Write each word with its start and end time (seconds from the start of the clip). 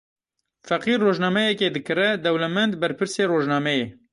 Feqîr 0.67 0.99
rojnameyekê 1.05 1.67
dikire, 1.75 2.09
dewlemend 2.23 2.73
berpirsê 2.81 3.23
rojnameyê. 3.31 3.87